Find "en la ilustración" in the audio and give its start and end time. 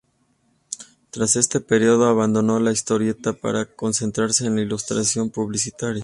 4.47-5.29